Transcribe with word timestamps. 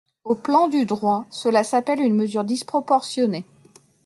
Au 0.23 0.33
plan 0.33 0.67
du 0.67 0.85
droit, 0.85 1.27
cela 1.29 1.63
s’appelle 1.63 1.99
une 2.01 2.15
mesure 2.15 2.43
disproportionnée. 2.43 3.45